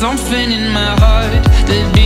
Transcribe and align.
No 0.00 0.14
matter 0.14 0.96
how 1.76 1.99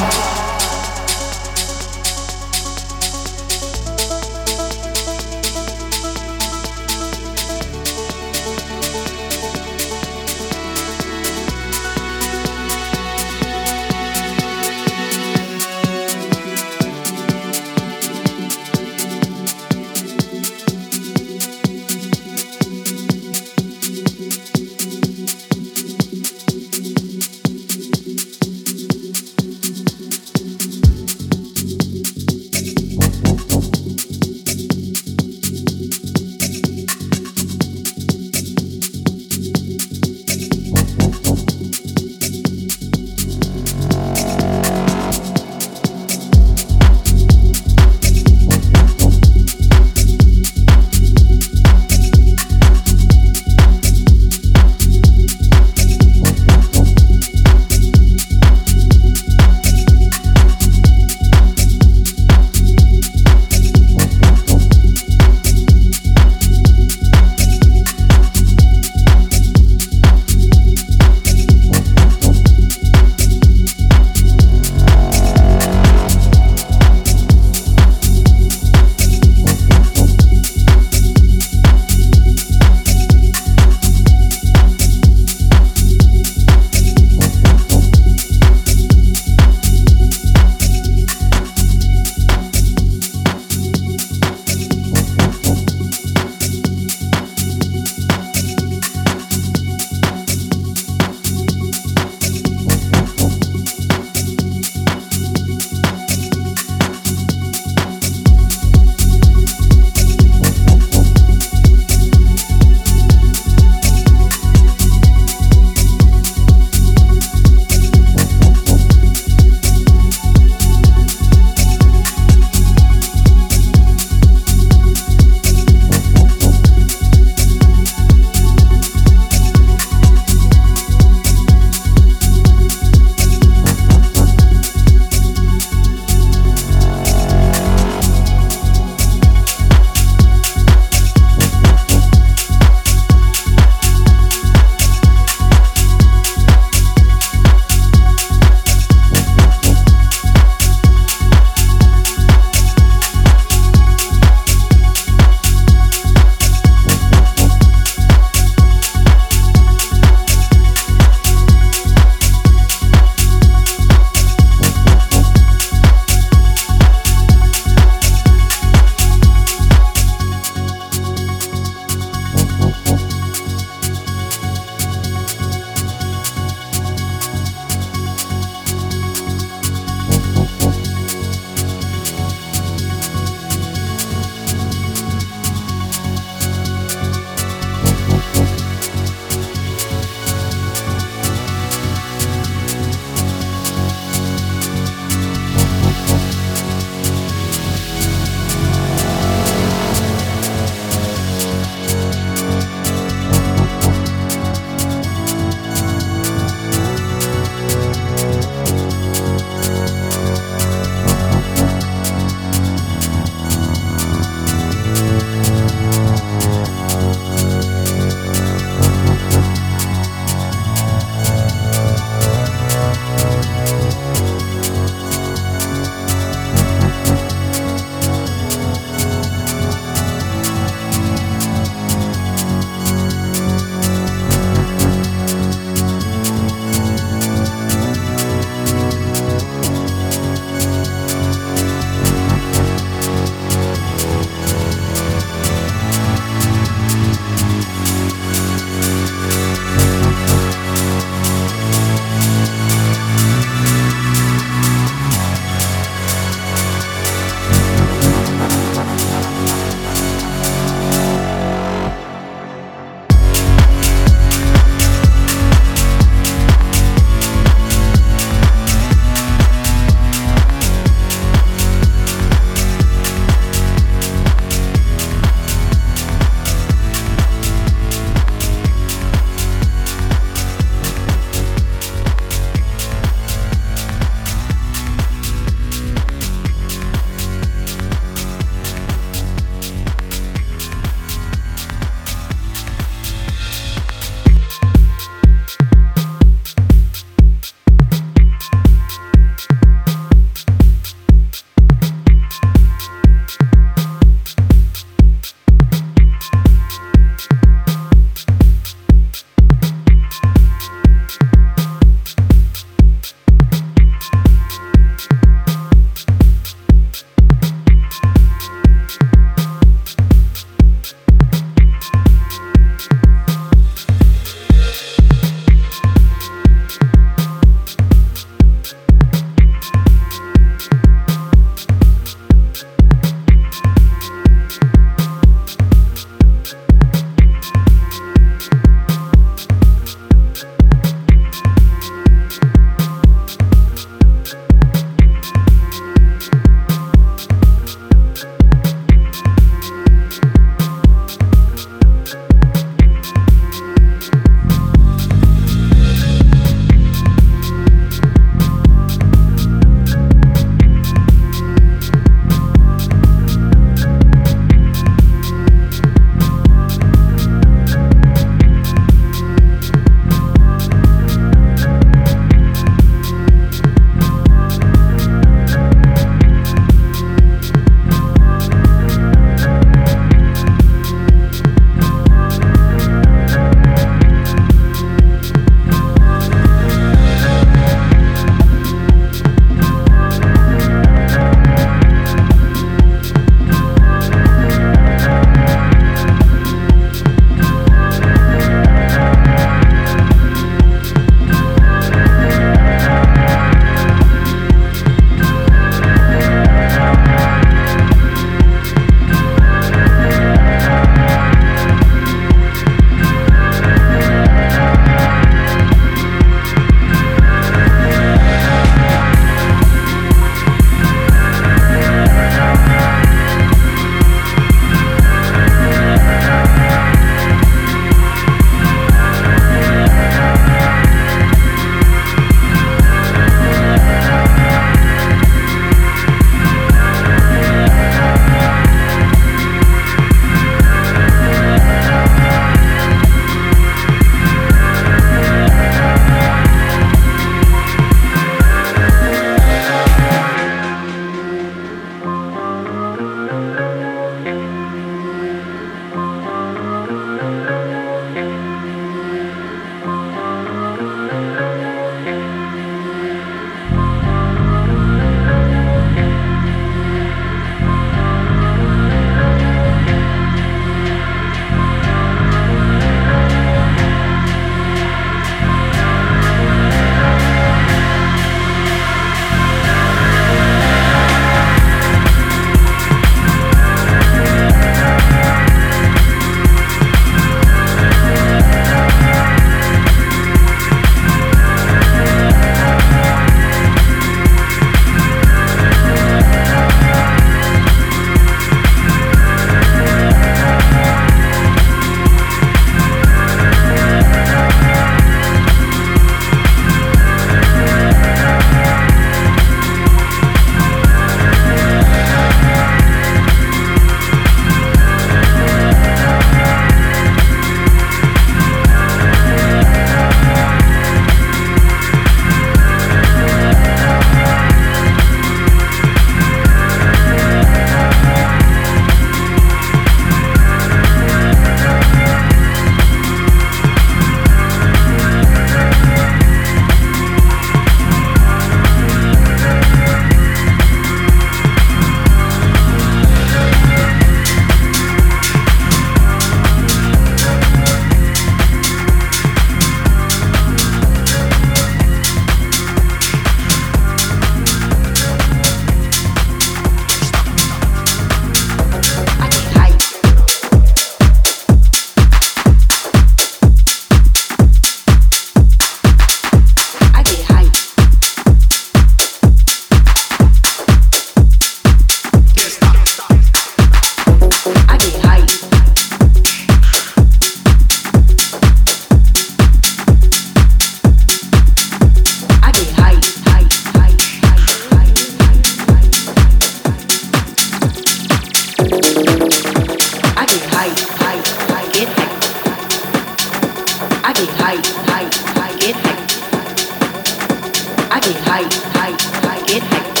high, 598.32 598.48
high, 598.72 598.96
I 599.28 599.36
get 599.44 599.62
hyped. 599.68 600.00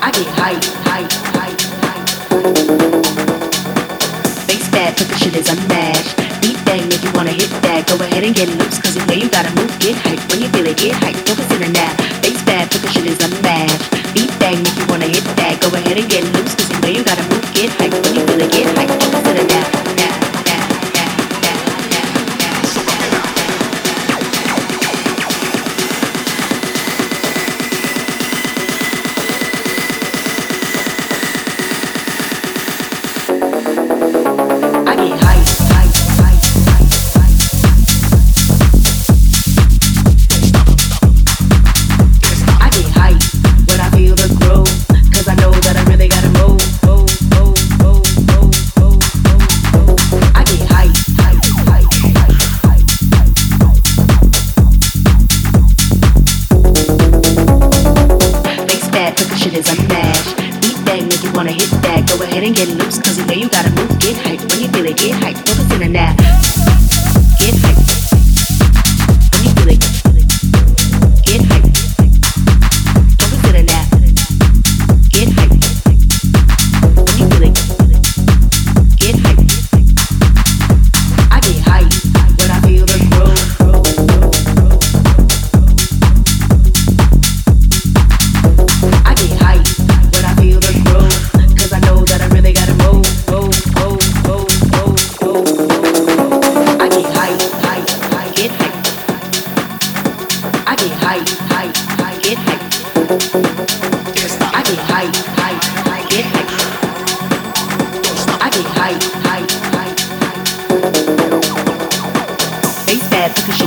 I 0.00 0.08
get 0.16 0.28
high, 0.40 0.56
high, 0.88 1.04
high. 1.36 2.02
Face 4.48 4.68
bad, 4.72 4.96
but 4.96 5.06
the 5.06 5.16
shit 5.20 5.36
is 5.36 5.48
unmatched. 5.52 6.16
Deep 6.40 6.56
bang, 6.64 6.88
if 6.88 7.04
you 7.04 7.12
wanna 7.12 7.36
hit 7.36 7.52
that, 7.60 7.84
go 7.86 8.00
ahead 8.00 8.24
and 8.24 8.34
get 8.34 8.48
loose, 8.48 8.80
cause 8.80 8.96
you 8.96 9.04
you 9.20 9.28
gotta 9.28 9.52
move, 9.52 9.68
get 9.84 9.96
hype. 10.00 10.22
When 10.32 10.40
you 10.40 10.48
feel 10.48 10.66
it, 10.66 10.78
get 10.78 10.96
hyped, 10.96 11.26
don't 11.28 11.36
consider 11.36 11.68
that. 11.76 11.92
Face 12.24 12.42
bad, 12.48 12.70
but 12.72 12.80
the 12.80 12.88
shit 12.88 13.04
is 13.04 13.20
unmatched. 13.20 13.92
Deep 14.16 14.32
bang, 14.40 14.56
if 14.64 14.78
you 14.80 14.86
wanna 14.88 15.12
hit 15.12 15.28
that, 15.36 15.60
go 15.60 15.68
ahead 15.76 15.98
and 16.00 16.08
get 16.08 16.24
loose, 16.32 16.56
cause 16.56 16.72
you 16.72 16.80
know 16.80 16.88
you 16.88 17.04
gotta 17.04 17.24
move, 17.28 17.44
get 17.52 17.68
hyped 17.76 18.00
When 18.00 18.16
you 18.16 18.24
feel 18.24 18.40
it, 18.40 18.50
get 18.56 18.66
hyped, 18.72 18.96
don't 18.96 19.12
consider 19.12 19.44
that. 19.44 19.68
that. 20.00 20.25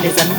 is 0.10 0.18
a. 0.18 0.30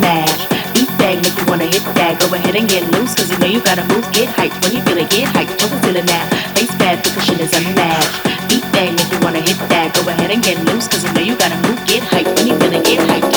Beat 0.74 0.90
bag, 0.98 1.18
if 1.24 1.38
you 1.38 1.44
wanna 1.46 1.66
hit 1.66 1.84
that. 1.94 2.18
Go 2.18 2.34
ahead 2.34 2.56
and 2.56 2.68
get 2.68 2.82
loose, 2.92 3.14
cause 3.14 3.30
you 3.30 3.38
know 3.38 3.46
you 3.46 3.60
gotta 3.60 3.84
move. 3.86 4.04
Get 4.12 4.28
hyped 4.28 4.58
when 4.62 4.72
you 4.74 4.82
feel 4.82 4.98
it, 4.98 5.10
get 5.10 5.28
hyped. 5.30 5.58
Don't 5.58 5.78
feel 5.82 5.96
it 5.96 6.06
now. 6.06 6.26
Face 6.54 6.74
bad, 6.74 7.02
the 7.04 7.10
cushion 7.10 7.38
is 7.38 7.52
a 7.54 7.62
match. 7.78 8.14
Beat 8.48 8.66
bag, 8.72 8.98
if 8.98 9.12
you 9.12 9.20
wanna 9.20 9.40
hit 9.40 9.58
that. 9.70 9.94
Go 9.94 10.08
ahead 10.10 10.30
and 10.30 10.42
get 10.42 10.58
loose, 10.66 10.88
cause 10.88 11.04
you 11.04 11.12
know 11.12 11.22
you 11.22 11.36
gotta 11.36 11.56
move. 11.68 11.78
Get 11.86 12.02
hyped 12.02 12.34
when 12.36 12.46
you 12.48 12.58
feel 12.58 12.72
it, 12.72 12.84
get 12.84 12.98
hyped. 13.08 13.29